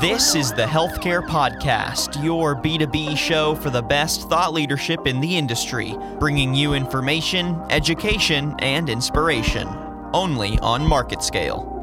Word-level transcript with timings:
This 0.00 0.36
is 0.36 0.52
the 0.52 0.62
Healthcare 0.62 1.26
Podcast, 1.26 2.22
your 2.22 2.54
B2B 2.54 3.16
show 3.16 3.56
for 3.56 3.68
the 3.68 3.82
best 3.82 4.28
thought 4.28 4.52
leadership 4.52 5.08
in 5.08 5.20
the 5.20 5.36
industry, 5.36 5.96
bringing 6.20 6.54
you 6.54 6.74
information, 6.74 7.60
education, 7.68 8.54
and 8.60 8.88
inspiration. 8.88 9.66
Only 10.12 10.56
on 10.60 10.82
MarketScale. 10.82 11.77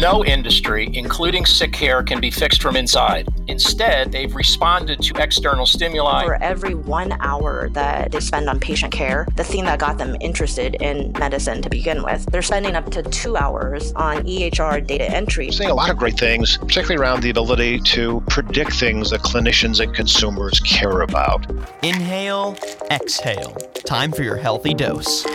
No 0.00 0.24
industry, 0.24 0.88
including 0.94 1.44
sick 1.44 1.74
care, 1.74 2.02
can 2.02 2.22
be 2.22 2.30
fixed 2.30 2.62
from 2.62 2.74
inside. 2.74 3.28
Instead, 3.48 4.12
they've 4.12 4.34
responded 4.34 5.02
to 5.02 5.22
external 5.22 5.66
stimuli. 5.66 6.24
For 6.24 6.42
every 6.42 6.74
one 6.74 7.12
hour 7.20 7.68
that 7.74 8.10
they 8.10 8.20
spend 8.20 8.48
on 8.48 8.58
patient 8.58 8.94
care, 8.94 9.26
the 9.36 9.44
thing 9.44 9.66
that 9.66 9.78
got 9.78 9.98
them 9.98 10.16
interested 10.22 10.76
in 10.80 11.12
medicine 11.18 11.60
to 11.60 11.68
begin 11.68 12.02
with, 12.02 12.24
they're 12.32 12.40
spending 12.40 12.76
up 12.76 12.90
to 12.92 13.02
two 13.02 13.36
hours 13.36 13.92
on 13.92 14.24
EHR 14.24 14.86
data 14.86 15.04
entry. 15.04 15.52
Seeing 15.52 15.68
a 15.68 15.74
lot 15.74 15.90
of 15.90 15.98
great 15.98 16.18
things, 16.18 16.56
particularly 16.56 16.96
around 16.96 17.22
the 17.22 17.28
ability 17.28 17.80
to 17.80 18.22
predict 18.30 18.72
things 18.72 19.10
that 19.10 19.20
clinicians 19.20 19.80
and 19.80 19.94
consumers 19.94 20.60
care 20.60 21.02
about. 21.02 21.44
Inhale, 21.82 22.56
exhale. 22.90 23.52
Time 23.84 24.12
for 24.12 24.22
your 24.22 24.36
healthy 24.36 24.72
dose. 24.72 25.26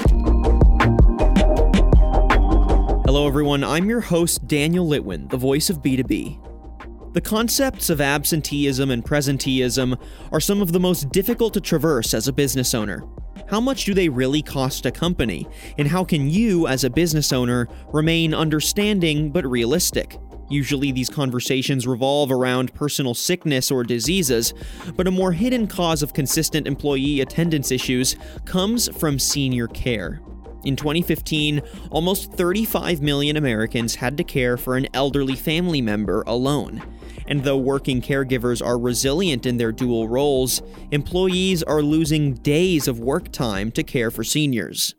Hello, 3.16 3.28
everyone. 3.28 3.64
I'm 3.64 3.88
your 3.88 4.02
host, 4.02 4.46
Daniel 4.46 4.86
Litwin, 4.86 5.30
the 5.30 5.38
voice 5.38 5.70
of 5.70 5.82
B2B. 5.82 7.14
The 7.14 7.22
concepts 7.22 7.90
of 7.90 8.02
absenteeism 8.02 8.92
and 8.92 9.06
presenteeism 9.06 9.98
are 10.34 10.42
some 10.42 10.62
of 10.62 10.74
the 10.74 10.82
most 10.82 11.14
difficult 11.14 11.54
to 11.54 11.62
traverse 11.62 12.14
as 12.14 12.28
a 12.28 12.34
business 12.34 12.74
owner. 12.74 13.06
How 13.48 13.62
much 13.62 13.86
do 13.86 13.94
they 13.94 14.10
really 14.10 14.42
cost 14.42 14.86
a 14.86 14.92
company? 14.92 15.48
And 15.78 15.88
how 15.88 16.04
can 16.04 16.30
you, 16.30 16.68
as 16.68 16.84
a 16.84 16.90
business 16.90 17.32
owner, 17.32 17.70
remain 17.94 18.34
understanding 18.34 19.32
but 19.32 19.46
realistic? 19.46 20.18
Usually, 20.50 20.92
these 20.92 21.10
conversations 21.10 21.88
revolve 21.88 22.34
around 22.34 22.74
personal 22.74 23.14
sickness 23.14 23.72
or 23.72 23.86
diseases, 23.86 24.54
but 24.98 25.08
a 25.08 25.12
more 25.12 25.32
hidden 25.32 25.68
cause 25.68 26.04
of 26.04 26.12
consistent 26.12 26.68
employee 26.68 27.22
attendance 27.22 27.72
issues 27.72 28.18
comes 28.44 28.94
from 28.98 29.20
senior 29.20 29.68
care. 29.68 30.20
In 30.66 30.76
2015, 30.76 31.62
almost 31.92 32.34
35 32.34 33.02
million 33.02 33.38
Americans 33.38 33.96
had 33.96 34.18
to 34.18 34.24
care 34.24 34.58
for 34.58 34.76
an 34.76 34.88
elderly 34.94 35.36
family 35.36 35.80
member 35.80 36.24
alone. 36.26 36.82
And 37.28 37.44
though 37.44 37.58
working 37.58 38.02
caregivers 38.02 38.66
are 38.66 38.78
resilient 38.78 39.46
in 39.46 39.58
their 39.58 39.72
dual 39.72 40.08
roles, 40.08 40.62
employees 40.92 41.62
are 41.64 41.82
losing 41.82 42.34
days 42.34 42.88
of 42.88 43.00
work 43.00 43.32
time 43.32 43.72
to 43.72 43.84
care 43.84 44.10
for 44.10 44.24
seniors. 44.24 44.96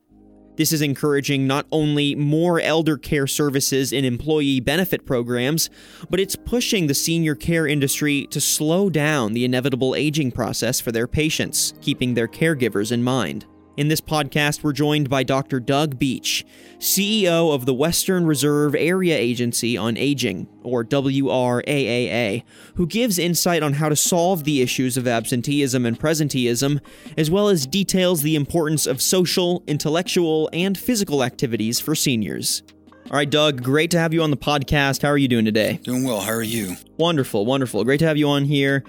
This 0.56 0.72
is 0.72 0.80
encouraging 0.80 1.46
not 1.46 1.66
only 1.70 2.14
more 2.14 2.60
elder 2.60 2.96
care 2.96 3.26
services 3.26 3.92
in 3.92 4.04
employee 4.04 4.60
benefit 4.60 5.04
programs, 5.04 5.68
but 6.08 6.18
it's 6.18 6.34
pushing 6.34 6.86
the 6.86 6.94
senior 6.94 7.34
care 7.34 7.66
industry 7.66 8.26
to 8.30 8.40
slow 8.40 8.88
down 8.88 9.34
the 9.34 9.44
inevitable 9.44 9.94
aging 9.94 10.32
process 10.32 10.80
for 10.80 10.92
their 10.92 11.06
patients, 11.06 11.74
keeping 11.82 12.14
their 12.14 12.28
caregivers 12.28 12.90
in 12.90 13.02
mind. 13.02 13.44
In 13.76 13.88
this 13.88 14.00
podcast, 14.00 14.62
we're 14.62 14.72
joined 14.72 15.10
by 15.10 15.22
Dr. 15.22 15.60
Doug 15.60 15.98
Beach, 15.98 16.46
CEO 16.78 17.54
of 17.54 17.66
the 17.66 17.74
Western 17.74 18.24
Reserve 18.24 18.74
Area 18.74 19.14
Agency 19.14 19.76
on 19.76 19.98
Aging, 19.98 20.48
or 20.62 20.82
WRAAA, 20.82 22.42
who 22.76 22.86
gives 22.86 23.18
insight 23.18 23.62
on 23.62 23.74
how 23.74 23.90
to 23.90 23.96
solve 23.96 24.44
the 24.44 24.62
issues 24.62 24.96
of 24.96 25.06
absenteeism 25.06 25.84
and 25.84 26.00
presenteeism, 26.00 26.80
as 27.18 27.30
well 27.30 27.48
as 27.50 27.66
details 27.66 28.22
the 28.22 28.34
importance 28.34 28.86
of 28.86 29.02
social, 29.02 29.62
intellectual, 29.66 30.48
and 30.54 30.78
physical 30.78 31.22
activities 31.22 31.78
for 31.78 31.94
seniors. 31.94 32.62
All 33.10 33.18
right, 33.18 33.28
Doug, 33.28 33.62
great 33.62 33.90
to 33.90 33.98
have 33.98 34.14
you 34.14 34.22
on 34.22 34.30
the 34.30 34.38
podcast. 34.38 35.02
How 35.02 35.08
are 35.08 35.18
you 35.18 35.28
doing 35.28 35.44
today? 35.44 35.80
Doing 35.82 36.02
well. 36.02 36.22
How 36.22 36.32
are 36.32 36.42
you? 36.42 36.76
Wonderful, 36.96 37.44
wonderful. 37.44 37.84
Great 37.84 37.98
to 37.98 38.06
have 38.06 38.16
you 38.16 38.28
on 38.30 38.46
here. 38.46 38.84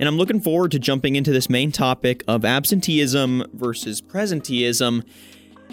And 0.00 0.08
I'm 0.08 0.16
looking 0.16 0.40
forward 0.40 0.70
to 0.70 0.78
jumping 0.78 1.14
into 1.14 1.30
this 1.30 1.50
main 1.50 1.72
topic 1.72 2.24
of 2.26 2.46
absenteeism 2.46 3.44
versus 3.52 4.00
presenteeism 4.00 5.04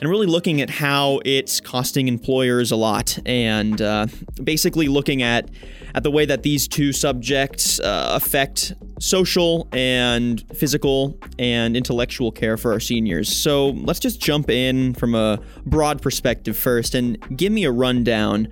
and 0.02 0.10
really 0.10 0.28
looking 0.28 0.60
at 0.60 0.70
how 0.70 1.22
it's 1.24 1.62
costing 1.62 2.10
employers 2.10 2.70
a 2.70 2.76
lot 2.76 3.18
and 3.26 3.82
uh, 3.82 4.08
basically 4.44 4.90
looking 4.90 5.22
at 5.22 5.50
at 5.96 6.04
the 6.04 6.12
way 6.12 6.26
that 6.26 6.44
these 6.44 6.68
two 6.68 6.92
subjects 6.92 7.80
uh, 7.80 8.10
affect 8.12 8.74
social 9.00 9.70
and 9.72 10.44
physical 10.54 11.18
and 11.40 11.78
intellectual 11.78 12.30
care 12.30 12.58
for 12.58 12.74
our 12.74 12.82
seniors. 12.82 13.34
So 13.34 13.70
let's 13.70 14.00
just 14.00 14.20
jump 14.20 14.50
in 14.50 14.94
from 14.96 15.16
a 15.16 15.40
broad 15.66 16.02
perspective 16.02 16.58
first 16.58 16.96
and 16.96 17.18
give 17.38 17.54
me 17.54 17.64
a 17.64 17.72
rundown 17.72 18.50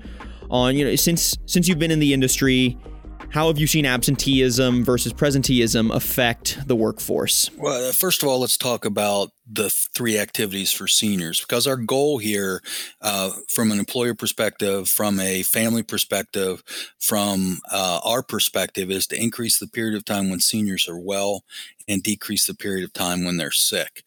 on 0.50 0.78
you 0.78 0.86
know 0.86 0.96
since 0.96 1.38
since 1.48 1.68
you've 1.68 1.80
been 1.80 1.92
in 1.92 2.00
the 2.00 2.14
industry 2.14 2.78
how 3.30 3.48
have 3.48 3.58
you 3.58 3.68
seen 3.68 3.86
absenteeism 3.86 4.86
versus 4.86 5.12
presenteeism 5.12 5.94
affect 5.94 6.68
the 6.68 6.76
workforce? 6.76 7.50
Well, 7.58 7.90
uh, 7.90 7.92
first 7.92 8.24
of 8.24 8.30
all, 8.30 8.40
let's 8.40 8.58
talk 8.58 8.86
about 8.86 9.32
the 9.46 9.70
three 9.70 10.18
activities 10.18 10.72
for 10.72 10.88
seniors 10.88 11.42
because 11.42 11.68
our 11.68 11.76
goal 11.76 12.18
here, 12.18 12.62
uh, 13.02 13.32
from 13.50 13.72
an 13.72 13.80
employer 13.80 14.14
perspective, 14.14 14.88
from 14.88 15.20
a 15.20 15.44
family 15.44 15.84
perspective, 15.84 16.64
from 17.00 17.60
uh, 17.72 18.00
our 18.04 18.24
perspective, 18.24 18.90
is 18.90 19.06
to 19.08 19.22
increase 19.22 19.60
the 19.60 19.68
period 19.68 19.96
of 19.96 20.06
time 20.06 20.30
when 20.30 20.40
seniors 20.40 20.88
are 20.88 21.00
well 21.00 21.44
and 21.88 22.04
decrease 22.04 22.48
the 22.48 22.56
period 22.56 22.84
of 22.84 22.94
time 22.94 23.26
when 23.26 23.38
they're 23.38 23.52
sick. 23.52 24.04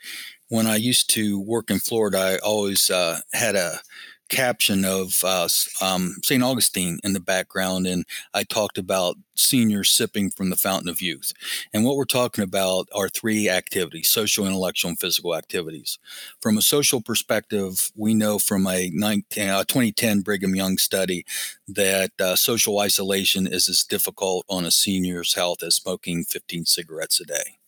When 0.48 0.66
I 0.66 0.76
used 0.76 1.10
to 1.10 1.38
work 1.38 1.70
in 1.70 1.78
Florida, 1.78 2.18
I 2.18 2.38
always 2.38 2.88
uh, 2.88 3.20
had 3.34 3.54
a 3.54 3.80
caption 4.28 4.84
of 4.84 5.22
uh, 5.24 5.48
um, 5.80 6.16
St. 6.22 6.42
Augustine 6.42 6.98
in 7.02 7.12
the 7.12 7.20
background, 7.20 7.86
and 7.86 8.04
I 8.34 8.44
talked 8.44 8.78
about 8.78 9.16
seniors 9.34 9.90
sipping 9.90 10.30
from 10.30 10.50
the 10.50 10.56
fountain 10.56 10.88
of 10.88 11.00
youth. 11.00 11.32
And 11.72 11.84
what 11.84 11.96
we're 11.96 12.04
talking 12.04 12.44
about 12.44 12.88
are 12.94 13.08
three 13.08 13.48
activities 13.48 14.10
social, 14.10 14.46
intellectual, 14.46 14.90
and 14.90 14.98
physical 15.00 15.34
activities. 15.34 15.98
From 16.40 16.58
a 16.58 16.62
social 16.62 17.00
perspective, 17.00 17.90
we 17.96 18.14
know 18.14 18.38
from 18.38 18.66
a 18.66 18.90
19, 18.92 19.48
uh, 19.48 19.64
2010 19.64 20.20
Brigham 20.20 20.54
Young 20.54 20.78
study 20.78 21.24
that 21.66 22.12
uh, 22.20 22.36
social 22.36 22.78
isolation 22.80 23.46
is 23.46 23.68
as 23.68 23.84
difficult 23.84 24.44
on 24.48 24.64
a 24.64 24.70
senior's 24.70 25.34
health 25.34 25.62
as 25.62 25.76
smoking 25.76 26.24
15 26.24 26.64
cigarettes 26.66 27.20
a 27.20 27.24
day. 27.24 27.58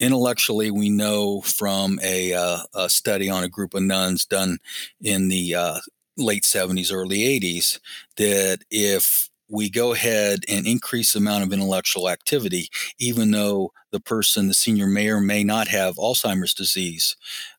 Intellectually, 0.00 0.70
we 0.70 0.90
know 0.90 1.40
from 1.42 1.98
a, 2.02 2.34
uh, 2.34 2.58
a, 2.74 2.88
study 2.88 3.30
on 3.30 3.44
a 3.44 3.48
group 3.48 3.74
of 3.74 3.82
nuns 3.82 4.26
done 4.26 4.58
in 5.00 5.28
the 5.28 5.54
uh, 5.54 5.80
late 6.16 6.42
70s, 6.42 6.92
early 6.92 7.20
80s, 7.40 7.78
that 8.16 8.58
if 8.70 9.30
we 9.48 9.70
go 9.70 9.92
ahead 9.92 10.40
and 10.48 10.66
increase 10.66 11.12
the 11.12 11.18
amount 11.18 11.44
of 11.44 11.52
intellectual 11.52 12.08
activity, 12.08 12.68
even 12.98 13.30
though 13.30 13.72
the 13.92 14.00
person, 14.00 14.48
the 14.48 14.54
senior, 14.54 14.86
may 14.86 15.08
or 15.08 15.20
may 15.20 15.44
not 15.44 15.68
have 15.68 15.96
Alzheimer's 15.96 16.54
disease, 16.54 17.16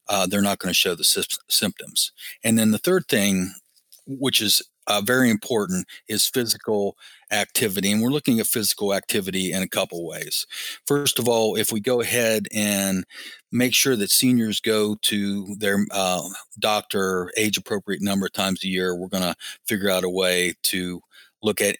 uh, 0.09 0.27
they're 0.27 0.41
not 0.41 0.59
going 0.59 0.69
to 0.69 0.75
show 0.75 0.95
the 0.95 1.03
sy- 1.03 1.23
symptoms. 1.49 2.11
And 2.43 2.57
then 2.59 2.71
the 2.71 2.77
third 2.77 3.07
thing, 3.07 3.53
which 4.05 4.41
is 4.41 4.61
uh, 4.87 5.01
very 5.01 5.29
important 5.29 5.85
is 6.07 6.27
physical 6.27 6.97
activity. 7.31 7.91
And 7.91 8.01
we're 8.01 8.09
looking 8.09 8.39
at 8.39 8.47
physical 8.47 8.93
activity 8.93 9.51
in 9.51 9.61
a 9.61 9.67
couple 9.67 10.07
ways. 10.07 10.45
First 10.85 11.19
of 11.19 11.27
all, 11.27 11.55
if 11.55 11.71
we 11.71 11.79
go 11.79 12.01
ahead 12.01 12.47
and 12.53 13.05
make 13.51 13.73
sure 13.73 13.95
that 13.95 14.11
seniors 14.11 14.59
go 14.59 14.95
to 15.03 15.55
their 15.57 15.85
uh, 15.91 16.23
doctor 16.59 17.31
age 17.37 17.57
appropriate 17.57 18.01
number 18.01 18.25
of 18.25 18.33
times 18.33 18.63
a 18.63 18.67
year, 18.67 18.95
we're 18.95 19.07
going 19.07 19.23
to 19.23 19.35
figure 19.67 19.89
out 19.89 20.03
a 20.03 20.09
way 20.09 20.53
to 20.63 21.01
look 21.43 21.61
at 21.61 21.77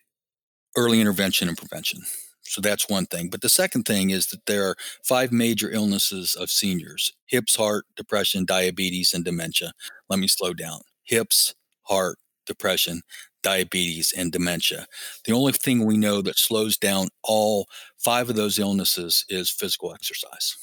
early 0.75 1.01
intervention 1.01 1.47
and 1.47 1.57
prevention. 1.57 2.01
So 2.44 2.62
that's 2.62 2.89
one 2.89 3.06
thing. 3.06 3.29
But 3.29 3.41
the 3.41 3.50
second 3.50 3.84
thing 3.84 4.09
is 4.09 4.28
that 4.28 4.45
there 4.45 4.69
are 4.69 4.75
five 5.03 5.31
major 5.31 5.69
illnesses 5.69 6.34
of 6.35 6.50
seniors 6.50 7.13
hips, 7.25 7.57
heart, 7.57 7.85
depression, 7.97 8.45
diabetes, 8.45 9.13
and 9.13 9.25
dementia. 9.25 9.74
Let 10.09 10.19
me 10.19 10.28
slow 10.28 10.53
down 10.53 10.81
hips, 11.03 11.53
heart, 11.84 12.18
depression, 12.47 13.02
diabetes, 13.44 14.13
and 14.18 14.31
dementia. 14.31 14.88
The 15.25 15.33
only 15.33 15.54
thing 15.54 15.86
we 15.86 15.98
know 15.98 16.22
that 16.24 16.38
slows 16.39 16.77
down 16.77 17.10
all 17.24 17.68
five 17.98 18.30
of 18.30 18.36
those 18.36 18.60
illnesses 18.60 19.25
is 19.30 19.50
physical 19.51 19.94
exercise. 19.94 20.57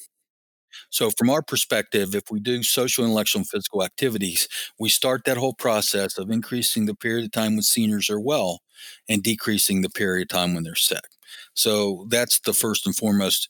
So, 0.91 1.11
from 1.11 1.31
our 1.31 1.43
perspective, 1.43 2.15
if 2.15 2.25
we 2.31 2.41
do 2.41 2.63
social, 2.63 3.05
intellectual, 3.05 3.41
and 3.41 3.49
physical 3.49 3.85
activities, 3.85 4.49
we 4.79 4.89
start 4.89 5.25
that 5.25 5.37
whole 5.37 5.55
process 5.55 6.19
of 6.19 6.31
increasing 6.31 6.87
the 6.87 6.95
period 6.95 7.27
of 7.27 7.33
time 7.33 7.55
when 7.55 7.63
seniors 7.63 8.11
are 8.11 8.21
well 8.21 8.61
and 9.09 9.23
decreasing 9.23 9.83
the 9.83 9.91
period 9.91 10.25
of 10.31 10.37
time 10.37 10.55
when 10.55 10.65
they're 10.65 10.75
sick. 10.75 11.05
So, 11.55 12.07
that's 12.09 12.41
the 12.41 12.55
first 12.55 12.87
and 12.87 12.97
foremost 12.97 13.49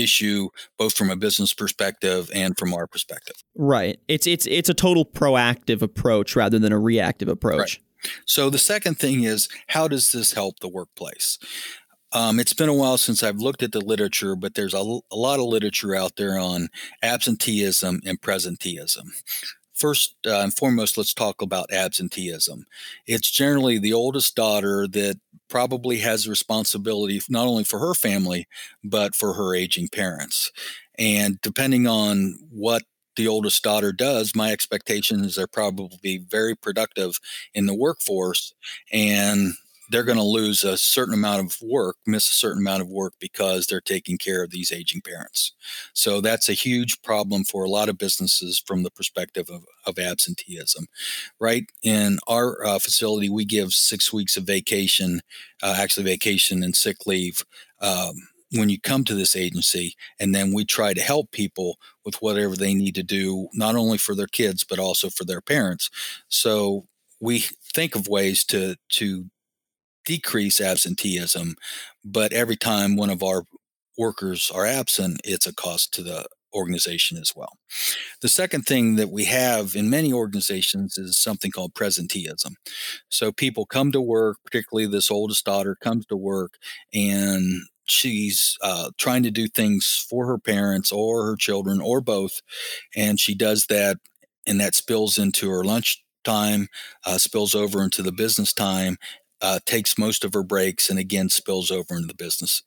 issue 0.00 0.48
both 0.78 0.96
from 0.96 1.10
a 1.10 1.16
business 1.16 1.52
perspective 1.52 2.30
and 2.34 2.56
from 2.58 2.74
our 2.74 2.86
perspective. 2.86 3.36
Right. 3.54 3.98
It's 4.08 4.26
it's 4.26 4.46
it's 4.46 4.68
a 4.68 4.74
total 4.74 5.04
proactive 5.04 5.82
approach 5.82 6.36
rather 6.36 6.58
than 6.58 6.72
a 6.72 6.78
reactive 6.78 7.28
approach. 7.28 7.58
Right. 7.58 7.78
So 8.24 8.50
the 8.50 8.58
second 8.58 8.98
thing 8.98 9.24
is 9.24 9.48
how 9.68 9.88
does 9.88 10.12
this 10.12 10.32
help 10.32 10.60
the 10.60 10.68
workplace? 10.68 11.38
Um, 12.12 12.40
it's 12.40 12.54
been 12.54 12.68
a 12.68 12.74
while 12.74 12.98
since 12.98 13.22
I've 13.22 13.38
looked 13.38 13.62
at 13.62 13.70
the 13.70 13.80
literature, 13.80 14.34
but 14.34 14.54
there's 14.54 14.74
a, 14.74 14.78
a 14.78 15.16
lot 15.16 15.38
of 15.38 15.46
literature 15.46 15.94
out 15.94 16.16
there 16.16 16.36
on 16.36 16.68
absenteeism 17.02 18.00
and 18.04 18.20
presenteeism. 18.20 19.10
First 19.80 20.14
uh, 20.26 20.40
and 20.40 20.54
foremost, 20.54 20.98
let's 20.98 21.14
talk 21.14 21.42
about 21.42 21.72
absenteeism. 21.72 22.66
It's 23.06 23.30
generally 23.30 23.78
the 23.78 23.94
oldest 23.94 24.36
daughter 24.36 24.86
that 24.88 25.18
probably 25.48 25.98
has 25.98 26.28
responsibility 26.28 27.20
not 27.28 27.46
only 27.48 27.64
for 27.64 27.78
her 27.80 27.94
family, 27.94 28.46
but 28.84 29.14
for 29.14 29.34
her 29.34 29.54
aging 29.54 29.88
parents. 29.88 30.52
And 30.98 31.40
depending 31.42 31.86
on 31.86 32.38
what 32.50 32.82
the 33.16 33.26
oldest 33.28 33.62
daughter 33.62 33.92
does, 33.92 34.36
my 34.36 34.52
expectation 34.52 35.24
is 35.24 35.34
they're 35.36 35.46
probably 35.48 36.18
very 36.18 36.54
productive 36.56 37.18
in 37.54 37.66
the 37.66 37.74
workforce 37.74 38.54
and 38.92 39.54
they're 39.90 40.04
going 40.04 40.16
to 40.16 40.24
lose 40.24 40.62
a 40.62 40.78
certain 40.78 41.14
amount 41.14 41.44
of 41.44 41.56
work, 41.60 41.96
miss 42.06 42.30
a 42.30 42.32
certain 42.32 42.62
amount 42.62 42.80
of 42.80 42.88
work 42.88 43.14
because 43.18 43.66
they're 43.66 43.80
taking 43.80 44.16
care 44.16 44.42
of 44.42 44.50
these 44.50 44.70
aging 44.70 45.00
parents. 45.00 45.52
So 45.92 46.20
that's 46.20 46.48
a 46.48 46.54
huge 46.54 47.02
problem 47.02 47.42
for 47.42 47.64
a 47.64 47.68
lot 47.68 47.88
of 47.88 47.98
businesses 47.98 48.62
from 48.64 48.84
the 48.84 48.90
perspective 48.90 49.50
of, 49.50 49.64
of 49.84 49.98
absenteeism. 49.98 50.86
Right 51.40 51.64
in 51.82 52.18
our 52.28 52.64
uh, 52.64 52.78
facility, 52.78 53.28
we 53.28 53.44
give 53.44 53.72
six 53.72 54.12
weeks 54.12 54.36
of 54.36 54.44
vacation, 54.44 55.20
uh, 55.62 55.74
actually, 55.76 56.04
vacation 56.04 56.62
and 56.62 56.76
sick 56.76 57.06
leave. 57.06 57.44
Um, 57.80 58.14
when 58.52 58.68
you 58.68 58.80
come 58.80 59.04
to 59.04 59.14
this 59.14 59.36
agency 59.36 59.94
and 60.18 60.34
then 60.34 60.52
we 60.52 60.64
try 60.64 60.92
to 60.92 61.00
help 61.00 61.30
people 61.30 61.78
with 62.04 62.16
whatever 62.16 62.56
they 62.56 62.74
need 62.74 62.96
to 62.96 63.02
do 63.02 63.48
not 63.54 63.76
only 63.76 63.96
for 63.96 64.14
their 64.14 64.26
kids 64.26 64.64
but 64.64 64.80
also 64.80 65.08
for 65.08 65.24
their 65.24 65.40
parents 65.40 65.88
so 66.28 66.84
we 67.20 67.44
think 67.72 67.94
of 67.94 68.08
ways 68.08 68.44
to 68.44 68.74
to 68.88 69.26
decrease 70.04 70.60
absenteeism, 70.60 71.56
but 72.04 72.32
every 72.32 72.56
time 72.56 72.96
one 72.96 73.10
of 73.10 73.22
our 73.22 73.44
workers 73.98 74.50
are 74.54 74.66
absent, 74.66 75.20
it's 75.24 75.46
a 75.46 75.54
cost 75.54 75.92
to 75.94 76.02
the 76.02 76.26
organization 76.54 77.16
as 77.16 77.32
well. 77.36 77.58
The 78.22 78.28
second 78.28 78.62
thing 78.62 78.96
that 78.96 79.10
we 79.10 79.24
have 79.26 79.76
in 79.76 79.88
many 79.90 80.12
organizations 80.12 80.98
is 80.98 81.16
something 81.16 81.50
called 81.50 81.74
presenteeism. 81.74 82.54
So 83.08 83.32
people 83.32 83.66
come 83.66 83.92
to 83.92 84.00
work, 84.00 84.38
particularly 84.44 84.88
this 84.88 85.10
oldest 85.10 85.44
daughter 85.44 85.76
comes 85.80 86.06
to 86.06 86.16
work 86.16 86.54
and 86.92 87.62
she's 87.84 88.56
uh, 88.62 88.90
trying 88.98 89.22
to 89.24 89.30
do 89.30 89.48
things 89.48 90.04
for 90.08 90.26
her 90.26 90.38
parents 90.38 90.92
or 90.92 91.24
her 91.26 91.36
children 91.36 91.80
or 91.80 92.00
both. 92.00 92.40
And 92.96 93.18
she 93.18 93.34
does 93.34 93.66
that 93.66 93.98
and 94.46 94.60
that 94.60 94.74
spills 94.74 95.18
into 95.18 95.48
her 95.50 95.64
lunch 95.64 96.02
time, 96.24 96.68
uh, 97.06 97.18
spills 97.18 97.54
over 97.54 97.82
into 97.82 98.02
the 98.02 98.12
business 98.12 98.52
time, 98.52 98.96
uh, 99.42 99.58
takes 99.66 99.98
most 99.98 100.24
of 100.24 100.34
her 100.34 100.42
breaks 100.42 100.90
and 100.90 100.98
again 100.98 101.28
spills 101.28 101.70
over 101.70 101.94
into 101.94 102.06
the 102.06 102.14
business 102.14 102.62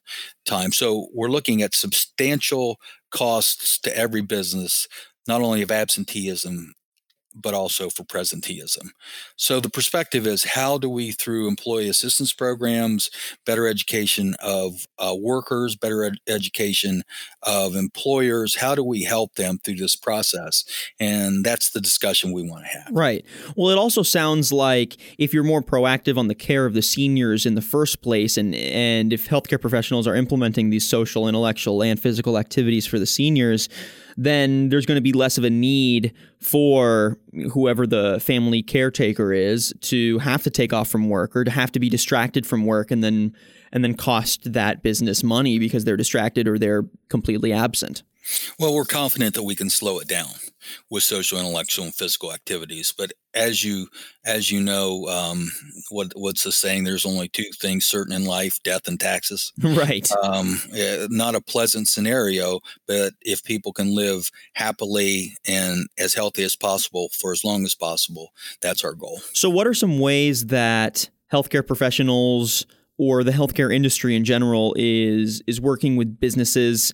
time. 0.46 0.72
So 0.72 1.08
we're 1.14 1.30
looking 1.30 1.62
at 1.62 1.74
substantial 1.74 2.80
costs 3.12 3.80
to 3.80 3.96
every 3.96 4.22
business, 4.22 4.88
not 5.28 5.42
only 5.42 5.62
of 5.62 5.72
absenteeism 5.72 6.74
but 7.36 7.54
also 7.54 7.90
for 7.90 8.04
presenteeism. 8.04 8.90
So 9.36 9.60
the 9.60 9.70
perspective 9.70 10.28
is 10.28 10.44
how 10.44 10.78
do 10.78 10.90
we, 10.90 11.12
through 11.12 11.48
employee 11.48 11.90
assistance 11.90 12.34
programs, 12.34 13.10
better 13.46 13.68
education 13.68 14.36
of 14.40 14.88
uh, 15.00 15.16
workers, 15.18 15.76
better 15.76 16.04
ed- 16.04 16.18
education 16.28 17.04
of 17.42 17.76
employers, 17.76 18.56
how 18.56 18.76
do 18.76 18.84
we 18.84 19.04
help 19.04 19.36
them 19.36 19.60
through 19.64 19.76
this 19.76 19.96
process? 19.96 20.64
And 21.00 21.44
that's 21.44 21.70
the 21.72 21.82
discussion 21.82 22.32
we 22.32 22.48
want 22.48 22.66
to 22.66 22.78
have. 22.80 22.88
Right. 22.92 23.26
Well, 23.56 23.70
it 23.70 23.78
also 23.78 24.04
sounds 24.04 24.52
like 24.52 24.98
if 25.18 25.34
you're 25.34 25.44
more 25.44 25.62
proactive 25.62 26.18
on 26.18 26.28
the 26.28 26.36
care 26.36 26.66
of 26.66 26.74
the 26.74 26.82
seniors 26.82 27.46
in 27.46 27.56
the 27.56 27.62
first 27.62 28.02
place, 28.02 28.38
and 28.38 28.56
and 28.56 29.14
if 29.14 29.28
healthcare 29.28 29.60
professionals 29.60 30.08
are 30.08 30.16
implementing 30.16 30.70
these 30.70 30.88
social, 30.88 31.28
intellectual, 31.28 31.84
and 31.84 32.00
physical 32.00 32.38
activities 32.38 32.86
for 32.86 33.00
the 33.00 33.06
seniors 33.06 33.70
then 34.18 34.70
there's 34.70 34.86
going 34.86 34.98
to 34.98 35.02
be 35.02 35.14
less 35.14 35.38
of 35.38 35.44
a 35.44 35.50
need 35.50 36.14
for 36.40 37.18
whoever 37.52 37.88
the 37.88 38.20
family 38.20 38.62
caretaker 38.62 39.34
is 39.34 39.74
to 39.82 40.20
have 40.20 40.44
to 40.44 40.50
take 40.50 40.74
off 40.74 40.90
from 40.90 41.10
work 41.10 41.36
or 41.36 41.44
to 41.44 41.52
have 41.52 41.72
to 41.72 41.80
be 41.80 41.90
distracted 41.90 42.46
from 42.46 42.66
work 42.66 42.92
and 42.92 43.04
then 43.04 43.34
and 43.72 43.84
then 43.84 43.96
cost 43.96 44.54
that 44.54 44.84
business 44.84 45.24
money 45.24 45.58
because 45.58 45.84
they're 45.84 45.98
distracted 45.98 46.48
or 46.48 46.60
they're 46.60 46.86
completely 47.10 47.52
absent. 47.52 48.04
Well, 48.60 48.74
we're 48.74 48.86
confident 48.86 49.34
that 49.34 49.44
we 49.44 49.56
can 49.56 49.70
slow 49.70 50.00
it 50.00 50.08
down 50.08 50.28
with 50.90 51.04
social, 51.04 51.40
intellectual, 51.40 51.86
and 51.86 51.96
physical 51.96 52.34
activities. 52.34 52.94
But 52.96 53.14
as 53.34 53.64
you 53.64 53.88
as 54.26 54.52
you 54.52 54.62
know, 54.62 55.06
um, 55.08 55.52
what 55.90 56.12
what's 56.16 56.44
the 56.44 56.52
saying? 56.52 56.84
There's 56.84 57.06
only 57.06 57.28
two 57.28 57.50
things 57.60 57.86
certain 57.86 58.14
in 58.14 58.26
life: 58.26 58.60
death 58.64 58.88
and 58.88 59.00
taxes. 59.00 59.52
Right. 59.74 60.08
Um, 60.24 60.60
not 61.10 61.36
a 61.36 61.42
pleasant 61.42 61.88
scenario, 61.88 62.60
but 62.88 63.14
if 63.22 63.44
people 63.44 63.74
can 63.74 63.96
live 63.96 64.30
happily 64.54 65.36
and 65.48 65.88
as 65.98 66.14
healthy 66.14 66.44
as 66.44 66.56
possible 66.56 67.10
for 67.12 67.32
as 67.32 67.44
long 67.44 67.64
as 67.66 67.74
possible, 67.74 68.30
that's 68.62 68.84
our 68.84 68.94
goal. 68.94 69.20
So, 69.34 69.50
what 69.50 69.66
are 69.66 69.74
some 69.74 70.00
ways 70.00 70.48
that 70.48 71.10
healthcare 71.32 71.66
professionals 71.66 72.66
or 72.98 73.24
the 73.24 73.32
healthcare 73.32 73.74
industry 73.74 74.16
in 74.16 74.24
general 74.24 74.76
is 74.78 75.42
is 75.48 75.60
working 75.60 75.96
with 75.96 76.20
businesses? 76.20 76.94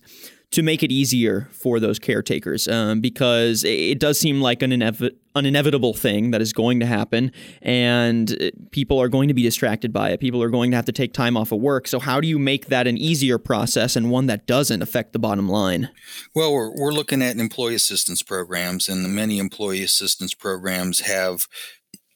To 0.50 0.62
make 0.62 0.82
it 0.82 0.90
easier 0.90 1.48
for 1.52 1.78
those 1.78 1.98
caretakers 1.98 2.66
um, 2.66 3.00
because 3.00 3.62
it 3.64 4.00
does 4.00 4.18
seem 4.18 4.40
like 4.40 4.62
an, 4.62 4.72
inev- 4.72 5.14
an 5.36 5.46
inevitable 5.46 5.94
thing 5.94 6.32
that 6.32 6.40
is 6.40 6.52
going 6.52 6.80
to 6.80 6.86
happen 6.86 7.30
and 7.62 8.32
uh, 8.42 8.50
people 8.72 9.00
are 9.00 9.08
going 9.08 9.28
to 9.28 9.34
be 9.34 9.42
distracted 9.42 9.92
by 9.92 10.10
it. 10.10 10.18
People 10.18 10.42
are 10.42 10.50
going 10.50 10.72
to 10.72 10.76
have 10.76 10.86
to 10.86 10.92
take 10.92 11.12
time 11.12 11.36
off 11.36 11.52
of 11.52 11.60
work. 11.60 11.86
So, 11.86 12.00
how 12.00 12.20
do 12.20 12.26
you 12.26 12.38
make 12.38 12.66
that 12.66 12.88
an 12.88 12.98
easier 12.98 13.38
process 13.38 13.94
and 13.94 14.10
one 14.10 14.26
that 14.26 14.46
doesn't 14.46 14.82
affect 14.82 15.12
the 15.12 15.20
bottom 15.20 15.48
line? 15.48 15.88
Well, 16.34 16.52
we're, 16.52 16.72
we're 16.76 16.92
looking 16.92 17.22
at 17.22 17.36
employee 17.36 17.76
assistance 17.76 18.22
programs, 18.22 18.88
and 18.88 19.14
many 19.14 19.38
employee 19.38 19.84
assistance 19.84 20.34
programs 20.34 21.00
have 21.00 21.46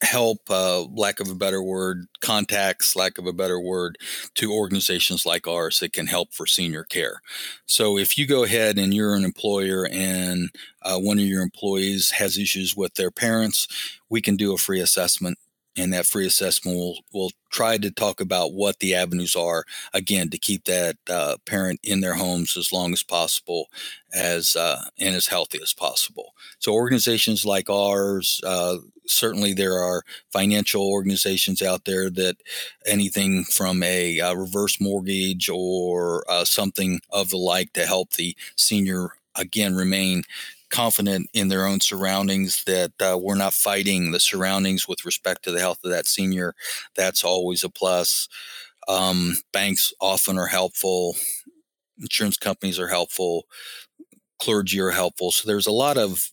help, 0.02 0.38
uh, 0.50 0.82
lack 0.82 1.20
of 1.20 1.30
a 1.30 1.34
better 1.34 1.62
word, 1.62 2.06
contacts, 2.20 2.94
lack 2.94 3.18
of 3.18 3.26
a 3.26 3.32
better 3.32 3.58
word, 3.58 3.96
to 4.34 4.52
organizations 4.52 5.24
like 5.24 5.46
ours 5.46 5.80
that 5.80 5.92
can 5.92 6.06
help 6.06 6.32
for 6.34 6.46
senior 6.46 6.84
care. 6.84 7.20
So 7.66 7.96
if 7.98 8.18
you 8.18 8.26
go 8.26 8.44
ahead 8.44 8.78
and 8.78 8.92
you're 8.92 9.14
an 9.14 9.24
employer 9.24 9.88
and 9.90 10.50
uh, 10.82 10.98
one 10.98 11.18
of 11.18 11.24
your 11.24 11.42
employees 11.42 12.10
has 12.12 12.36
issues 12.36 12.76
with 12.76 12.94
their 12.94 13.10
parents, 13.10 13.66
we 14.10 14.20
can 14.20 14.36
do 14.36 14.52
a 14.52 14.58
free 14.58 14.80
assessment 14.80 15.38
and 15.76 15.92
that 15.92 16.06
free 16.06 16.26
assessment 16.26 16.76
will, 16.76 16.98
will 17.12 17.30
try 17.50 17.78
to 17.78 17.90
talk 17.90 18.20
about 18.20 18.52
what 18.52 18.78
the 18.80 18.94
avenues 18.94 19.36
are 19.36 19.64
again 19.92 20.30
to 20.30 20.38
keep 20.38 20.64
that 20.64 20.96
uh, 21.08 21.36
parent 21.46 21.80
in 21.82 22.00
their 22.00 22.14
homes 22.14 22.56
as 22.56 22.72
long 22.72 22.92
as 22.92 23.02
possible 23.02 23.66
as 24.12 24.56
uh, 24.56 24.84
and 24.98 25.14
as 25.14 25.26
healthy 25.26 25.58
as 25.62 25.72
possible. 25.72 26.34
So 26.58 26.72
organizations 26.72 27.44
like 27.44 27.68
ours 27.70 28.40
uh, 28.44 28.78
certainly 29.06 29.52
there 29.52 29.78
are 29.78 30.02
financial 30.32 30.82
organizations 30.82 31.62
out 31.62 31.84
there 31.84 32.10
that 32.10 32.36
anything 32.86 33.44
from 33.44 33.82
a, 33.82 34.18
a 34.18 34.30
uh, 34.30 34.34
reverse 34.34 34.80
mortgage 34.80 35.48
or 35.48 36.24
uh, 36.28 36.44
something 36.44 37.00
of 37.10 37.30
the 37.30 37.36
like 37.36 37.72
to 37.72 37.86
help 37.86 38.12
the 38.12 38.36
senior 38.56 39.10
again 39.34 39.74
remain 39.74 40.22
confident 40.74 41.28
in 41.34 41.48
their 41.48 41.66
own 41.66 41.80
surroundings 41.80 42.64
that 42.66 42.92
uh, 43.00 43.18
we're 43.20 43.36
not 43.36 43.54
fighting 43.54 44.10
the 44.12 44.20
surroundings 44.20 44.88
with 44.88 45.04
respect 45.04 45.44
to 45.44 45.52
the 45.52 45.60
health 45.60 45.78
of 45.84 45.90
that 45.90 46.06
senior. 46.06 46.54
That's 46.96 47.24
always 47.24 47.64
a 47.64 47.70
plus. 47.70 48.28
Um, 48.88 49.36
banks 49.52 49.92
often 50.00 50.38
are 50.38 50.46
helpful. 50.48 51.16
Insurance 52.00 52.36
companies 52.36 52.78
are 52.78 52.88
helpful. 52.88 53.44
Clergy 54.40 54.80
are 54.80 54.90
helpful. 54.90 55.32
So 55.32 55.46
there's 55.46 55.66
a 55.66 55.72
lot 55.72 55.98
of 55.98 56.30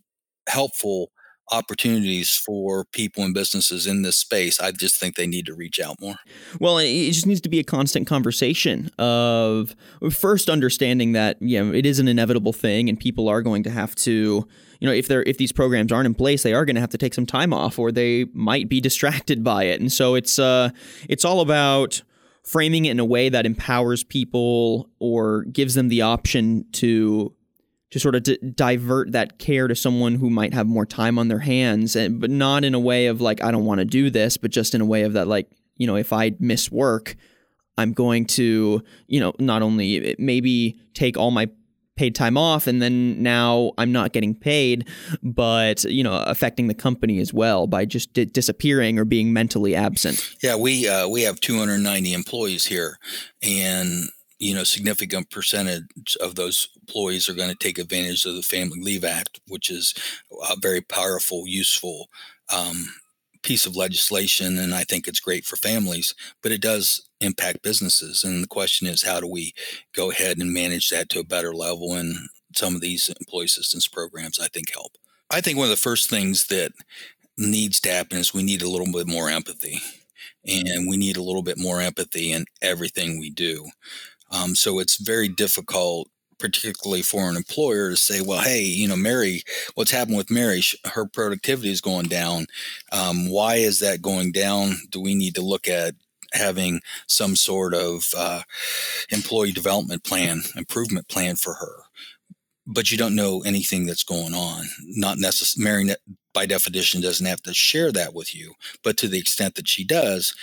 helpful 0.49 1.11
opportunities 1.51 2.31
for 2.31 2.85
people 2.85 3.23
and 3.23 3.33
businesses 3.33 3.85
in 3.85 4.01
this 4.01 4.17
space. 4.17 4.59
I 4.59 4.71
just 4.71 4.99
think 4.99 5.15
they 5.15 5.27
need 5.27 5.45
to 5.47 5.53
reach 5.53 5.79
out 5.79 5.99
more. 5.99 6.15
Well, 6.59 6.77
it 6.77 7.11
just 7.11 7.25
needs 7.25 7.41
to 7.41 7.49
be 7.49 7.59
a 7.59 7.63
constant 7.63 8.07
conversation 8.07 8.89
of 8.97 9.75
first 10.11 10.49
understanding 10.49 11.11
that 11.11 11.37
you 11.41 11.63
know 11.63 11.73
it 11.73 11.85
is 11.85 11.99
an 11.99 12.07
inevitable 12.07 12.53
thing, 12.53 12.89
and 12.89 12.99
people 12.99 13.29
are 13.29 13.41
going 13.41 13.63
to 13.63 13.69
have 13.69 13.95
to. 13.95 14.47
You 14.79 14.87
know, 14.87 14.93
if 14.93 15.07
they're 15.07 15.23
if 15.23 15.37
these 15.37 15.51
programs 15.51 15.91
aren't 15.91 16.07
in 16.07 16.15
place, 16.15 16.41
they 16.43 16.53
are 16.53 16.65
going 16.65 16.75
to 16.75 16.81
have 16.81 16.89
to 16.91 16.97
take 16.97 17.13
some 17.13 17.25
time 17.25 17.53
off, 17.53 17.77
or 17.77 17.91
they 17.91 18.25
might 18.33 18.67
be 18.67 18.81
distracted 18.89 19.43
by 19.43 19.65
it. 19.65 19.79
And 19.79 19.91
so 19.91 20.15
it's 20.15 20.39
uh, 20.39 20.69
it's 21.07 21.25
all 21.25 21.41
about 21.41 22.01
framing 22.43 22.85
it 22.85 22.91
in 22.91 22.99
a 22.99 23.05
way 23.05 23.29
that 23.29 23.45
empowers 23.45 24.03
people 24.03 24.89
or 24.99 25.43
gives 25.45 25.75
them 25.75 25.89
the 25.89 26.01
option 26.01 26.65
to 26.71 27.33
to 27.91 27.99
sort 27.99 28.15
of 28.15 28.23
d- 28.23 28.39
divert 28.55 29.11
that 29.11 29.37
care 29.37 29.67
to 29.67 29.75
someone 29.75 30.15
who 30.15 30.29
might 30.29 30.53
have 30.53 30.67
more 30.67 30.85
time 30.85 31.19
on 31.19 31.27
their 31.27 31.39
hands 31.39 31.95
and 31.95 32.19
but 32.19 32.29
not 32.29 32.63
in 32.63 32.73
a 32.73 32.79
way 32.79 33.05
of 33.05 33.21
like 33.21 33.43
I 33.43 33.51
don't 33.51 33.65
want 33.65 33.79
to 33.79 33.85
do 33.85 34.09
this 34.09 34.37
but 34.37 34.51
just 34.51 34.73
in 34.73 34.81
a 34.81 34.85
way 34.85 35.03
of 35.03 35.13
that 35.13 35.27
like 35.27 35.49
you 35.77 35.87
know 35.87 35.95
if 35.95 36.11
I 36.11 36.31
miss 36.39 36.71
work 36.71 37.15
I'm 37.77 37.93
going 37.93 38.25
to 38.27 38.81
you 39.07 39.19
know 39.19 39.33
not 39.39 39.61
only 39.61 40.15
maybe 40.17 40.79
take 40.93 41.17
all 41.17 41.31
my 41.31 41.49
paid 41.97 42.15
time 42.15 42.37
off 42.37 42.67
and 42.67 42.81
then 42.81 43.21
now 43.21 43.73
I'm 43.77 43.91
not 43.91 44.13
getting 44.13 44.33
paid 44.33 44.87
but 45.21 45.83
you 45.83 46.03
know 46.03 46.23
affecting 46.25 46.67
the 46.67 46.73
company 46.73 47.19
as 47.19 47.33
well 47.33 47.67
by 47.67 47.83
just 47.85 48.13
di- 48.13 48.25
disappearing 48.25 48.97
or 48.97 49.05
being 49.05 49.33
mentally 49.33 49.75
absent. 49.75 50.33
Yeah, 50.41 50.55
we 50.55 50.87
uh, 50.87 51.09
we 51.09 51.23
have 51.23 51.41
290 51.41 52.13
employees 52.13 52.65
here 52.65 52.97
and 53.43 54.05
you 54.41 54.55
know, 54.55 54.63
significant 54.63 55.29
percentage 55.29 56.17
of 56.19 56.33
those 56.33 56.67
employees 56.91 57.29
are 57.29 57.33
going 57.33 57.49
to 57.49 57.55
take 57.55 57.77
advantage 57.77 58.25
of 58.25 58.35
the 58.35 58.41
Family 58.41 58.81
Leave 58.81 59.05
Act, 59.05 59.39
which 59.47 59.69
is 59.69 59.93
a 60.49 60.55
very 60.59 60.81
powerful, 60.81 61.47
useful 61.47 62.09
um, 62.53 62.93
piece 63.43 63.65
of 63.65 63.77
legislation. 63.77 64.57
And 64.57 64.75
I 64.75 64.83
think 64.83 65.07
it's 65.07 65.19
great 65.21 65.45
for 65.45 65.55
families, 65.55 66.13
but 66.43 66.51
it 66.51 66.61
does 66.61 67.07
impact 67.21 67.63
businesses. 67.63 68.23
And 68.23 68.43
the 68.43 68.47
question 68.47 68.87
is, 68.87 69.03
how 69.03 69.21
do 69.21 69.27
we 69.27 69.53
go 69.95 70.11
ahead 70.11 70.37
and 70.37 70.53
manage 70.53 70.89
that 70.89 71.07
to 71.09 71.19
a 71.19 71.25
better 71.25 71.53
level? 71.53 71.93
And 71.93 72.15
some 72.53 72.75
of 72.75 72.81
these 72.81 73.09
employee 73.19 73.45
assistance 73.45 73.87
programs, 73.87 74.37
I 74.37 74.47
think, 74.47 74.73
help. 74.73 74.97
I 75.29 75.39
think 75.39 75.57
one 75.57 75.65
of 75.65 75.71
the 75.71 75.77
first 75.77 76.09
things 76.09 76.47
that 76.47 76.73
needs 77.37 77.79
to 77.81 77.89
happen 77.89 78.17
is 78.17 78.33
we 78.33 78.43
need 78.43 78.61
a 78.61 78.69
little 78.69 78.91
bit 78.91 79.07
more 79.07 79.29
empathy. 79.29 79.79
And 80.45 80.89
we 80.89 80.97
need 80.97 81.17
a 81.17 81.23
little 81.23 81.43
bit 81.43 81.57
more 81.57 81.79
empathy 81.79 82.31
in 82.31 82.45
everything 82.61 83.19
we 83.19 83.29
do. 83.29 83.69
Um, 84.31 84.55
so 84.55 84.79
it's 84.79 84.97
very 84.97 85.27
difficult, 85.27 86.09
particularly 86.41 87.03
for 87.03 87.29
an 87.29 87.37
employer, 87.37 87.91
to 87.91 87.95
say, 87.95 88.21
well, 88.21 88.41
hey, 88.41 88.63
you 88.63 88.87
know, 88.87 88.97
Mary, 88.97 89.43
what's 89.75 89.91
happened 89.91 90.17
with 90.17 90.31
Mary? 90.31 90.61
Her 90.85 91.05
productivity 91.05 91.71
is 91.71 91.79
going 91.79 92.07
down. 92.07 92.47
Um, 92.91 93.29
why 93.29 93.55
is 93.55 93.79
that 93.79 94.01
going 94.01 94.31
down? 94.31 94.73
Do 94.89 94.99
we 94.99 95.15
need 95.15 95.35
to 95.35 95.41
look 95.41 95.67
at 95.67 95.93
having 96.33 96.81
some 97.07 97.35
sort 97.35 97.73
of 97.73 98.11
uh, 98.17 98.41
employee 99.11 99.51
development 99.51 100.03
plan, 100.03 100.41
improvement 100.57 101.07
plan 101.07 101.35
for 101.35 101.53
her? 101.53 101.75
But 102.67 102.91
you 102.91 102.97
don't 102.97 103.15
know 103.15 103.41
anything 103.45 103.85
that's 103.85 104.03
going 104.03 104.33
on. 104.33 104.65
Not 104.81 105.17
necessarily, 105.17 105.85
Mary, 105.85 105.95
by 106.33 106.45
definition, 106.45 107.01
doesn't 107.01 107.25
have 107.25 107.41
to 107.43 107.53
share 107.53 107.91
that 107.91 108.13
with 108.13 108.35
you. 108.35 108.53
But 108.83 108.97
to 108.97 109.07
the 109.07 109.19
extent 109.19 109.55
that 109.55 109.67
she 109.67 109.83
does, 109.83 110.33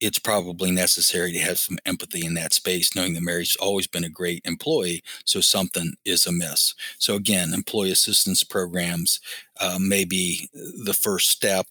it's 0.00 0.18
probably 0.18 0.70
necessary 0.70 1.32
to 1.32 1.38
have 1.38 1.58
some 1.58 1.78
empathy 1.86 2.24
in 2.24 2.34
that 2.34 2.52
space, 2.52 2.94
knowing 2.94 3.14
that 3.14 3.22
Mary's 3.22 3.56
always 3.56 3.86
been 3.86 4.04
a 4.04 4.08
great 4.08 4.42
employee, 4.44 5.02
so 5.24 5.40
something 5.40 5.94
is 6.04 6.26
amiss. 6.26 6.74
So 6.98 7.14
again, 7.14 7.52
employee 7.52 7.90
assistance 7.92 8.44
programs 8.44 9.20
uh, 9.60 9.78
may 9.80 10.04
be 10.04 10.48
the 10.52 10.94
first 10.94 11.30
step. 11.30 11.66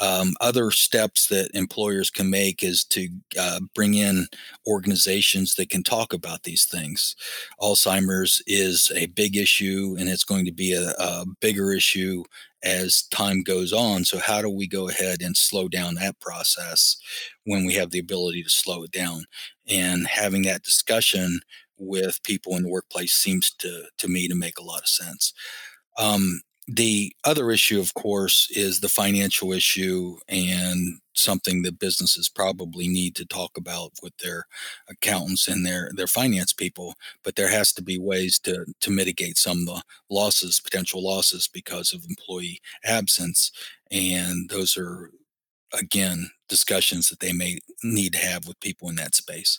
Um, 0.00 0.34
other 0.40 0.70
steps 0.70 1.28
that 1.28 1.50
employers 1.54 2.10
can 2.10 2.30
make 2.30 2.62
is 2.62 2.84
to 2.84 3.08
uh, 3.38 3.60
bring 3.74 3.94
in 3.94 4.26
organizations 4.66 5.54
that 5.54 5.70
can 5.70 5.82
talk 5.82 6.12
about 6.12 6.42
these 6.42 6.64
things. 6.64 7.16
Alzheimer's 7.60 8.42
is 8.46 8.92
a 8.94 9.06
big 9.06 9.36
issue, 9.36 9.96
and 9.98 10.08
it's 10.08 10.24
going 10.24 10.44
to 10.44 10.52
be 10.52 10.72
a, 10.72 10.90
a 10.98 11.24
bigger 11.40 11.72
issue 11.72 12.24
as 12.62 13.02
time 13.04 13.42
goes 13.42 13.72
on. 13.72 14.04
So, 14.04 14.18
how 14.18 14.42
do 14.42 14.50
we 14.50 14.66
go 14.66 14.88
ahead 14.88 15.22
and 15.22 15.36
slow 15.36 15.68
down 15.68 15.94
that 15.94 16.20
process 16.20 16.96
when 17.44 17.64
we 17.64 17.74
have 17.74 17.90
the 17.90 17.98
ability 17.98 18.42
to 18.42 18.50
slow 18.50 18.82
it 18.82 18.90
down? 18.90 19.24
And 19.68 20.06
having 20.06 20.42
that 20.42 20.62
discussion 20.62 21.40
with 21.78 22.22
people 22.22 22.56
in 22.56 22.62
the 22.64 22.68
workplace 22.70 23.12
seems 23.12 23.50
to 23.52 23.84
to 23.98 24.08
me 24.08 24.28
to 24.28 24.34
make 24.34 24.58
a 24.58 24.64
lot 24.64 24.80
of 24.80 24.88
sense. 24.88 25.32
Um, 25.98 26.40
the 26.68 27.12
other 27.24 27.50
issue, 27.50 27.80
of 27.80 27.94
course, 27.94 28.48
is 28.50 28.80
the 28.80 28.88
financial 28.88 29.52
issue 29.52 30.18
and 30.28 30.98
something 31.14 31.62
that 31.62 31.78
businesses 31.78 32.28
probably 32.28 32.88
need 32.88 33.14
to 33.16 33.24
talk 33.24 33.56
about 33.56 33.92
with 34.02 34.16
their 34.18 34.46
accountants 34.88 35.46
and 35.48 35.64
their 35.64 35.90
their 35.94 36.08
finance 36.08 36.52
people. 36.52 36.94
But 37.22 37.36
there 37.36 37.48
has 37.50 37.72
to 37.74 37.82
be 37.82 37.98
ways 37.98 38.38
to 38.40 38.66
to 38.80 38.90
mitigate 38.90 39.38
some 39.38 39.60
of 39.60 39.66
the 39.66 39.82
losses, 40.10 40.60
potential 40.60 41.02
losses 41.04 41.48
because 41.48 41.92
of 41.92 42.04
employee 42.08 42.60
absence, 42.84 43.52
and 43.90 44.48
those 44.50 44.76
are 44.76 45.10
again 45.72 46.30
discussions 46.48 47.08
that 47.10 47.20
they 47.20 47.32
may 47.32 47.58
need 47.84 48.12
to 48.14 48.18
have 48.20 48.46
with 48.48 48.60
people 48.60 48.88
in 48.90 48.96
that 48.96 49.14
space. 49.14 49.58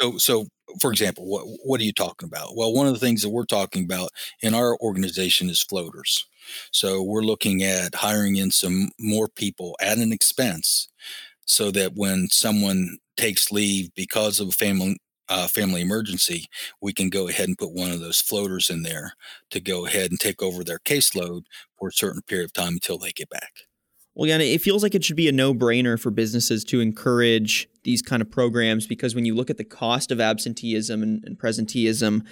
So, 0.00 0.18
so 0.18 0.46
for 0.80 0.90
example, 0.90 1.26
what 1.26 1.42
what 1.64 1.80
are 1.80 1.84
you 1.84 1.92
talking 1.92 2.28
about? 2.28 2.56
Well, 2.56 2.72
one 2.72 2.86
of 2.86 2.94
the 2.94 3.00
things 3.00 3.22
that 3.22 3.30
we're 3.30 3.44
talking 3.44 3.84
about 3.84 4.10
in 4.42 4.54
our 4.54 4.76
organization 4.80 5.48
is 5.50 5.62
floaters. 5.62 6.26
So 6.72 7.02
we're 7.02 7.22
looking 7.22 7.62
at 7.62 7.94
hiring 7.94 8.36
in 8.36 8.50
some 8.50 8.90
more 8.98 9.28
people 9.28 9.76
at 9.80 9.98
an 9.98 10.12
expense, 10.12 10.88
so 11.46 11.70
that 11.72 11.94
when 11.94 12.28
someone 12.30 12.98
takes 13.16 13.52
leave 13.52 13.94
because 13.94 14.40
of 14.40 14.48
a 14.48 14.52
family 14.52 14.98
uh, 15.28 15.48
family 15.48 15.80
emergency, 15.80 16.46
we 16.82 16.92
can 16.92 17.08
go 17.10 17.28
ahead 17.28 17.48
and 17.48 17.58
put 17.58 17.72
one 17.72 17.90
of 17.90 18.00
those 18.00 18.20
floaters 18.20 18.70
in 18.70 18.82
there 18.82 19.14
to 19.50 19.60
go 19.60 19.86
ahead 19.86 20.10
and 20.10 20.20
take 20.20 20.42
over 20.42 20.62
their 20.64 20.78
caseload 20.80 21.44
for 21.78 21.88
a 21.88 21.92
certain 21.92 22.22
period 22.22 22.44
of 22.46 22.52
time 22.52 22.74
until 22.74 22.98
they 22.98 23.10
get 23.12 23.30
back. 23.30 23.52
Well, 24.14 24.28
yeah, 24.28 24.38
it 24.38 24.60
feels 24.60 24.82
like 24.82 24.94
it 24.94 25.04
should 25.04 25.16
be 25.16 25.28
a 25.28 25.32
no-brainer 25.32 25.98
for 25.98 26.10
businesses 26.10 26.64
to 26.66 26.80
encourage 26.80 27.68
these 27.82 28.00
kind 28.00 28.22
of 28.22 28.30
programs 28.30 28.86
because 28.86 29.14
when 29.14 29.24
you 29.24 29.34
look 29.34 29.50
at 29.50 29.56
the 29.56 29.64
cost 29.64 30.12
of 30.12 30.20
absenteeism 30.20 31.02
and, 31.02 31.24
and 31.24 31.38
presenteeism, 31.38 32.24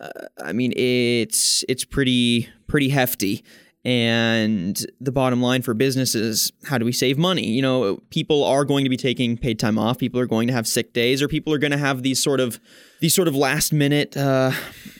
uh, 0.00 0.08
I 0.42 0.52
mean 0.52 0.72
it's 0.76 1.64
it's 1.68 1.84
pretty 1.84 2.48
pretty 2.66 2.90
hefty. 2.90 3.44
And 3.84 4.84
the 5.00 5.12
bottom 5.12 5.40
line 5.40 5.62
for 5.62 5.72
businesses, 5.72 6.50
how 6.64 6.76
do 6.76 6.84
we 6.84 6.90
save 6.90 7.18
money? 7.18 7.46
You 7.46 7.62
know, 7.62 7.98
people 8.10 8.42
are 8.42 8.64
going 8.64 8.82
to 8.82 8.90
be 8.90 8.96
taking 8.96 9.36
paid 9.36 9.60
time 9.60 9.78
off. 9.78 9.96
People 9.96 10.18
are 10.18 10.26
going 10.26 10.48
to 10.48 10.52
have 10.52 10.66
sick 10.66 10.92
days, 10.92 11.22
or 11.22 11.28
people 11.28 11.52
are 11.52 11.58
going 11.58 11.70
to 11.70 11.78
have 11.78 12.02
these 12.02 12.20
sort 12.20 12.40
of 12.40 12.58
these 13.00 13.14
sort 13.14 13.28
of 13.28 13.36
last 13.36 13.72
minute 13.72 14.16
uh, 14.16 14.50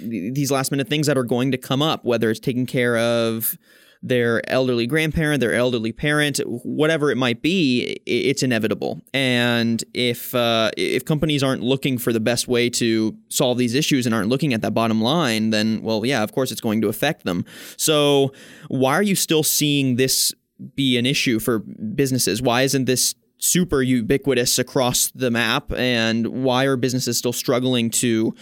these 0.01 0.53
last 0.53 0.71
minute 0.71 0.89
things 0.89 1.09
that 1.09 1.19
are 1.19 1.25
going 1.25 1.51
to 1.51 1.59
come 1.59 1.83
up, 1.83 2.05
whether 2.05 2.31
it's 2.31 2.39
taking 2.39 2.65
care 2.65 2.97
of 2.97 3.59
their 4.03 4.49
elderly 4.51 4.87
grandparent, 4.87 5.41
their 5.41 5.55
elderly 5.55 5.93
parent, 5.93 6.39
whatever 6.47 7.11
it 7.11 7.17
might 7.17 7.43
be, 7.43 7.97
it's 8.07 8.43
inevitable. 8.43 9.03
And 9.13 9.83
if 9.95 10.35
uh, 10.35 10.71
if 10.77 11.05
companies 11.05 11.43
aren't 11.43 11.63
looking 11.63 11.99
for 11.99 12.13
the 12.13 12.21
best 12.21 12.49
way 12.49 12.71
to 12.71 13.17
solve 13.29 13.59
these 13.59 13.75
issues 13.75 14.07
and 14.07 14.15
aren't 14.15 14.29
looking 14.29 14.55
at 14.55 14.63
that 14.63 14.75
bottom 14.75 15.01
line, 15.01 15.51
then 15.51 15.83
well, 15.83 16.05
yeah, 16.05 16.23
of 16.23 16.33
course 16.33 16.53
it's 16.53 16.61
going 16.61 16.81
to 16.83 16.89
affect 16.89 17.25
them. 17.25 17.45
So 17.77 18.33
why 18.69 18.95
are 18.95 19.03
you 19.03 19.17
still 19.17 19.43
seeing 19.43 19.97
this 19.97 20.35
be 20.75 20.97
an 20.97 21.07
issue 21.07 21.39
for 21.39 21.59
businesses? 21.59 22.41
Why 22.41 22.63
isn't 22.63 22.85
this 22.85 23.15
super 23.39 23.83
ubiquitous 23.83 24.59
across 24.59 25.09
the 25.09 25.31
map? 25.31 25.73
And 25.73 26.45
why 26.45 26.65
are 26.65 26.77
businesses 26.77 27.19
still 27.19 27.33
struggling 27.33 27.91
to 27.91 28.35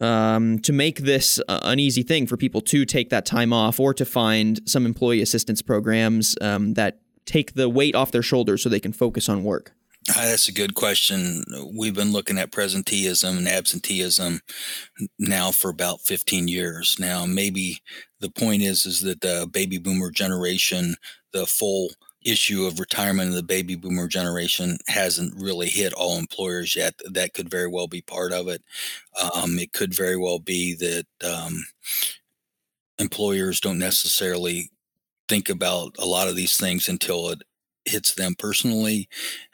um, 0.00 0.58
to 0.60 0.72
make 0.72 1.00
this 1.00 1.40
uh, 1.48 1.60
an 1.64 1.78
easy 1.78 2.02
thing 2.02 2.26
for 2.26 2.36
people 2.36 2.60
to 2.62 2.84
take 2.84 3.10
that 3.10 3.26
time 3.26 3.52
off 3.52 3.80
or 3.80 3.94
to 3.94 4.04
find 4.04 4.60
some 4.66 4.86
employee 4.86 5.22
assistance 5.22 5.62
programs 5.62 6.36
um, 6.40 6.74
that 6.74 7.00
take 7.26 7.54
the 7.54 7.68
weight 7.68 7.94
off 7.94 8.10
their 8.10 8.22
shoulders 8.22 8.62
so 8.62 8.68
they 8.68 8.80
can 8.80 8.92
focus 8.92 9.28
on 9.28 9.44
work? 9.44 9.72
Uh, 10.10 10.26
that's 10.26 10.48
a 10.48 10.52
good 10.52 10.74
question. 10.74 11.44
We've 11.76 11.94
been 11.94 12.12
looking 12.12 12.38
at 12.38 12.50
presenteeism 12.50 13.36
and 13.36 13.48
absenteeism 13.48 14.40
now 15.18 15.50
for 15.50 15.68
about 15.68 16.00
15 16.00 16.48
years. 16.48 16.96
Now, 16.98 17.26
maybe 17.26 17.82
the 18.20 18.30
point 18.30 18.62
is 18.62 18.86
is 18.86 19.02
that 19.02 19.20
the 19.20 19.46
baby 19.50 19.76
boomer 19.76 20.10
generation, 20.10 20.94
the 21.32 21.46
full 21.46 21.90
issue 22.24 22.64
of 22.66 22.80
retirement 22.80 23.30
of 23.30 23.34
the 23.36 23.42
baby 23.42 23.76
boomer 23.76 24.08
generation 24.08 24.78
hasn't 24.88 25.34
really 25.40 25.68
hit 25.68 25.92
all 25.92 26.18
employers 26.18 26.74
yet. 26.76 26.94
That 27.10 27.34
could 27.34 27.50
very 27.50 27.68
well 27.68 27.88
be 27.88 28.02
part 28.02 28.32
of 28.32 28.48
it. 28.48 28.62
Um, 29.34 29.58
it 29.58 29.72
could 29.72 29.94
very 29.94 30.16
well 30.16 30.38
be 30.38 30.74
that 30.74 31.06
um, 31.24 31.64
employers 32.98 33.60
don't 33.60 33.78
necessarily 33.78 34.70
think 35.28 35.48
about 35.48 35.96
a 35.98 36.06
lot 36.06 36.28
of 36.28 36.36
these 36.36 36.56
things 36.56 36.88
until 36.88 37.30
it 37.30 37.42
hits 37.84 38.14
them 38.14 38.34
personally. 38.38 39.08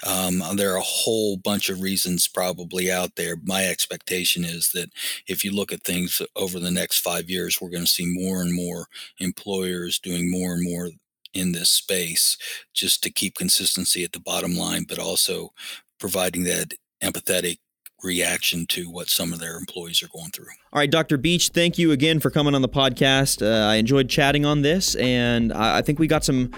Um, 0.07 0.43
there 0.57 0.73
are 0.75 0.79
a 0.79 0.83
whole 0.83 1.37
bunch 1.37 1.69
of 1.69 1.83
reasons 1.83 2.29
probably 2.29 2.91
out 2.91 3.17
there. 3.17 3.37
My 3.45 3.67
expectation 3.67 4.45
is 4.45 4.71
that 4.75 4.91
if 5.29 5.45
you 5.45 5.53
look 5.53 5.73
at 5.73 5.85
things 5.85 6.21
over 6.37 6.59
the 6.59 6.71
next 6.71 7.01
five 7.01 7.31
years, 7.31 7.61
we're 7.61 7.71
going 7.71 7.85
to 7.85 7.91
see 7.91 8.07
more 8.07 8.43
and 8.43 8.55
more 8.55 8.87
employers 9.21 9.99
doing 10.01 10.31
more 10.31 10.53
and 10.55 10.65
more 10.65 10.91
in 11.35 11.53
this 11.53 11.71
space 11.71 12.37
just 12.73 13.03
to 13.03 13.11
keep 13.11 13.35
consistency 13.35 14.05
at 14.05 14.13
the 14.13 14.21
bottom 14.21 14.55
line, 14.55 14.85
but 14.89 14.99
also 14.99 15.53
providing 15.99 16.45
that 16.45 16.75
empathetic 17.03 17.59
reaction 18.03 18.67
to 18.67 18.91
what 18.91 19.09
some 19.09 19.33
of 19.33 19.41
their 19.41 19.57
employees 19.57 20.03
are 20.03 20.09
going 20.09 20.31
through. 20.31 20.47
All 20.73 20.79
right, 20.79 20.91
Dr. 20.91 21.17
Beach, 21.17 21.49
thank 21.49 21.79
you 21.79 21.91
again 21.93 22.21
for 22.21 22.31
coming 22.31 22.55
on 22.55 22.63
the 22.63 22.69
podcast. 22.69 23.43
Uh, 23.43 23.67
I 23.71 23.77
enjoyed 23.77 24.09
chatting 24.09 24.45
on 24.45 24.63
this, 24.63 24.95
and 24.97 25.53
I, 25.53 25.79
I 25.79 25.83
think 25.83 25.99
we 25.99 26.07
got 26.07 26.25
some 26.25 26.53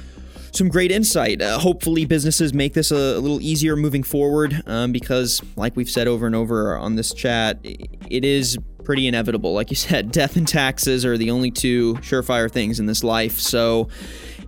some 0.53 0.69
great 0.69 0.91
insight. 0.91 1.43
Uh, 1.43 1.59
hopefully, 1.59 2.05
businesses 2.05 2.53
make 2.55 2.73
this 2.75 2.91
a, 2.91 2.97
a 2.97 3.21
little 3.21 3.41
easier 3.41 3.77
moving 3.77 4.03
forward 4.03 4.63
um, 4.67 4.91
because, 4.91 5.41
like 5.55 5.77
we've 5.77 5.91
said 5.91 6.09
over 6.09 6.27
and 6.27 6.35
over 6.35 6.77
on 6.77 6.97
this 6.97 7.13
chat, 7.13 7.59
it 7.63 8.25
is 8.25 8.59
pretty 8.87 9.07
inevitable. 9.07 9.53
Like 9.53 9.71
you 9.71 9.77
said, 9.77 10.13
death 10.13 10.37
and 10.37 10.49
taxes 10.49 11.05
are 11.05 11.19
the 11.19 11.31
only 11.31 11.51
two 11.51 11.95
surefire 11.97 12.51
things 12.51 12.81
in 12.81 12.87
this 12.87 13.05
life. 13.05 13.39
So 13.39 13.89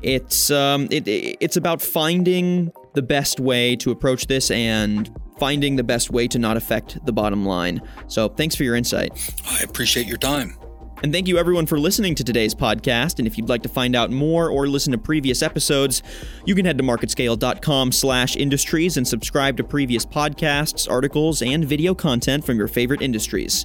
it's 0.01 0.51
um, 0.51 0.89
it, 0.91 1.07
it's 1.07 1.57
about 1.57 1.83
finding 1.83 2.73
the 2.95 3.03
best 3.03 3.41
way 3.41 3.77
to 3.77 3.91
approach 3.91 4.29
this 4.29 4.51
and 4.51 5.11
finding 5.39 5.77
the 5.77 5.85
best 5.85 6.11
way 6.11 6.27
to 6.29 6.39
not 6.39 6.57
affect 6.57 7.05
the 7.05 7.13
bottom 7.13 7.45
line. 7.45 7.83
So 8.07 8.29
thanks 8.29 8.55
for 8.55 8.65
your 8.65 8.75
insight. 8.75 9.13
I 9.47 9.63
appreciate 9.63 10.07
your 10.07 10.17
time. 10.17 10.57
And 11.01 11.13
thank 11.13 11.29
you 11.29 11.39
everyone 11.39 11.67
for 11.67 11.79
listening 11.79 12.17
to 12.17 12.25
today's 12.25 12.57
podcast. 12.57 13.19
And 13.19 13.29
if 13.29 13.39
you'd 13.39 13.49
like 13.49 13.63
to 13.63 13.69
find 13.69 13.95
out 13.95 14.11
more 14.11 14.51
or 14.51 14.67
listen 14.67 14.91
to 14.91 14.99
previous 14.99 15.43
episodes, 15.43 16.03
you 16.45 16.57
can 16.57 16.65
head 16.65 16.77
to 16.79 16.83
marketscale.com 16.83 17.93
slash 17.93 18.35
industries 18.35 18.97
and 18.97 19.07
subscribe 19.07 19.57
to 19.59 19.65
previous 19.65 20.05
podcasts, 20.05 20.91
articles, 20.91 21.41
and 21.41 21.65
video 21.65 21.95
content 21.95 22.45
from 22.45 22.57
your 22.59 22.67
favorite 22.67 23.01
industries. 23.01 23.65